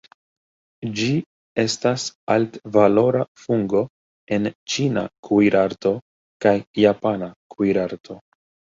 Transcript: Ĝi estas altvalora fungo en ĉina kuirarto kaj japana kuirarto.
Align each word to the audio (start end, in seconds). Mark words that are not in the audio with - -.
Ĝi 0.99 1.09
estas 1.63 2.05
altvalora 2.37 3.23
fungo 3.43 3.85
en 4.39 4.53
ĉina 4.75 5.07
kuirarto 5.31 5.95
kaj 6.49 6.59
japana 6.89 7.33
kuirarto. 7.57 8.23